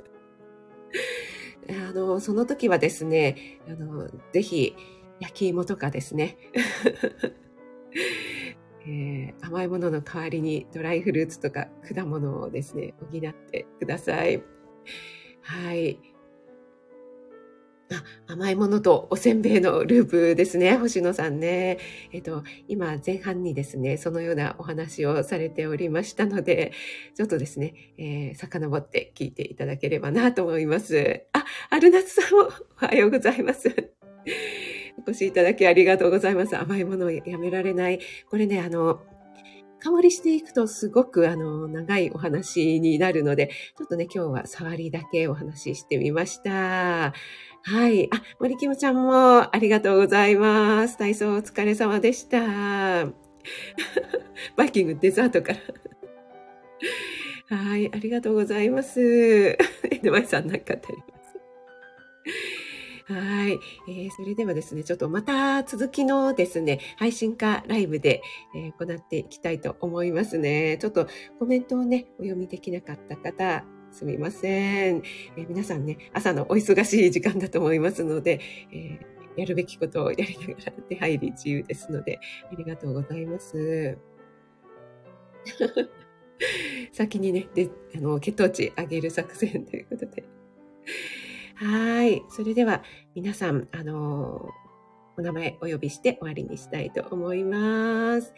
[1.70, 4.76] あの、その時はですね、あの、ぜひ、
[5.20, 6.38] 焼き芋とかですね、
[8.88, 14.41] えー、甘いものの代わりにドライフルーツとか果物をですね、補ってください。
[15.41, 15.99] はい。
[17.91, 21.80] あ、甘いものとおせんべいのループですね、星野さんね。
[22.13, 26.72] えっと、今前半にですね、そのようなお話をされておりましたので、
[27.15, 31.24] ちょっとですね、えー、遡って聞いていただければなと思います。
[31.34, 32.49] あ、アルナツさんも
[32.82, 33.70] おはようございます。
[35.06, 36.58] お越しいただきありがとうございます。
[36.58, 38.00] 甘いものをやめられない。
[38.30, 39.02] これね、あの、
[39.80, 43.47] 香りしていくとすごくあの長いお話になるので、
[43.78, 47.14] ちょっとね、今日は触りだけお話ししてみました。
[47.64, 48.10] はい。
[48.14, 50.97] あ、森キムちゃんもありがとうございます。
[50.97, 53.06] 体操お疲れ様でした。
[54.56, 55.60] バイキングデザートから。
[57.58, 57.91] はい。
[57.93, 59.00] ありがとうございます。
[59.91, 61.39] エドマイさんなんかあります。
[63.10, 64.12] はい、えー。
[64.12, 68.22] それではですね、ちょっとまた続きのですね、配信化ライブで、
[68.55, 70.78] えー、行っていきたいと思いますね。
[70.78, 71.07] ちょっと
[71.39, 75.01] コメントをね、お読みできなかった方、すみません、
[75.38, 78.39] えー、皆さんね、朝のお忙しい時間だと思いますので、
[78.72, 82.20] えー、やるべきことをやりながら出入り自由ですので、
[82.51, 83.97] ありがとうございます。
[86.93, 90.24] 先にね、で、あの、血糖値上げる作戦ということで。
[91.62, 92.24] はい。
[92.30, 92.84] それでは、
[93.16, 94.49] 皆さん、あの、
[95.18, 98.34] お名前お呼びして終わりにしたいと思います。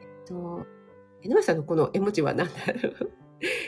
[0.00, 0.66] えっと、
[1.22, 2.52] 江上さんのこの絵文字は何だ
[2.82, 2.88] ろ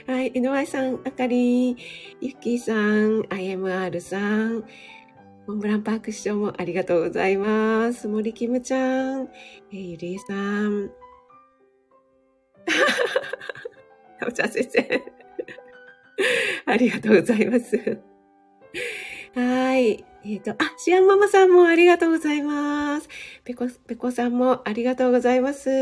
[0.07, 0.11] う？
[0.11, 1.77] はい、NY さん、あかり、
[2.23, 4.65] ゆきさん、IMR さん、
[5.47, 8.09] モンブランパーク師匠もありがとうございます。
[8.09, 9.29] 森キムちゃん、
[9.71, 10.91] えー、ゆりえさん。
[14.27, 15.03] お茶先生。
[16.65, 18.08] ありがとうございます。
[19.39, 20.05] はい。
[20.25, 23.09] えっ、ー、と、あ、シアンママさんもありがとうございます。
[23.45, 25.77] ペコ、ペコさんもありがとうございますは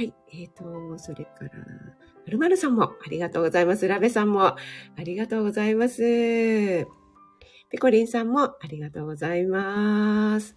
[0.00, 0.14] い。
[0.32, 1.58] えっ、ー、と、それから、ま
[2.26, 3.86] るまるさんもありがとうございます。
[3.86, 4.56] ラベさんもあ
[4.96, 5.98] りがとうございます。
[5.98, 6.86] ペ
[7.78, 10.56] コリンさんもありがとうございます。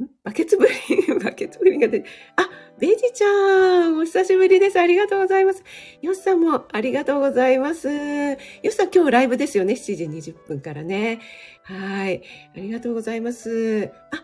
[0.00, 0.06] ん？
[0.22, 0.74] バケツブリ
[1.12, 2.48] ン、 バケツブリンが出て、あ、
[2.78, 4.78] ベジちゃん、お久しぶりです。
[4.78, 5.64] ありがとうございます。
[6.00, 7.88] ヨスさんもありがとうございます。
[7.88, 8.36] ヨ
[8.70, 9.74] スさん今日ライブですよね。
[9.74, 11.18] 7時20分からね。
[11.64, 12.22] はい。
[12.54, 13.90] ありがとうございます。
[14.12, 14.22] あ、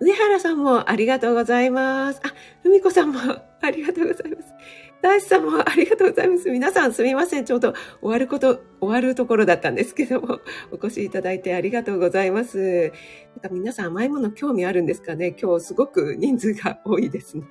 [0.00, 2.22] 上原さんもありがとうございます。
[2.24, 2.32] あ、
[2.62, 3.20] ふみこさんも
[3.60, 4.54] ありがとうございます。
[5.02, 6.50] 大志さんもありがとうございます。
[6.50, 7.44] 皆さんすみません。
[7.44, 10.40] ちょうど終わること、終わるところだったんですけども、
[10.72, 12.90] お越しいただいてありがとうございます。
[13.34, 17.44] なんか皆さん甘いもの興味あるんですかね今日すごく人数が多いですね。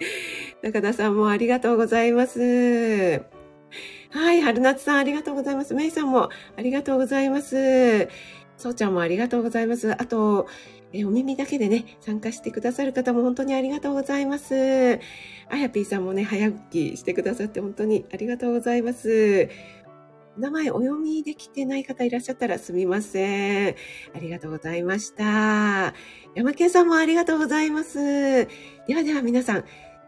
[0.62, 3.22] 中田さんもありがとうございます。
[4.10, 5.74] はい、春夏さんありがとうございます。
[5.74, 8.08] めいさんもありがとうございます。
[8.56, 9.92] そうちゃんもありがとうございます。
[9.92, 10.46] あと、
[10.92, 14.98] えお耳だけでね、参加してくださる方も本当にありがとうございます。
[15.48, 19.48] あやぴーさんもね、早起きしてくださって本当にありがとうございます。
[20.38, 23.74] 名前お読みできてない方いらっしゃったらすみません。
[24.14, 25.94] ありがとうございました。
[26.34, 28.46] 山県さんもありがとうございます。
[28.86, 29.64] ではでは皆さん、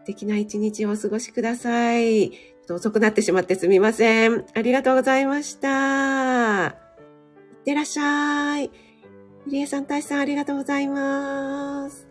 [0.09, 2.31] 敵な一日をお過ごしください。
[2.31, 4.43] ちょっと遅くなってしまってすみません。
[4.55, 6.65] ありがとうございました。
[6.65, 6.73] いっ
[7.63, 8.71] てらっしゃい。
[9.45, 12.08] 入江さん、たいさん、ありがとうございます。